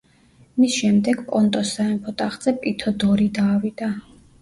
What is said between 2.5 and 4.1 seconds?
პითოდორიდა ავიდა.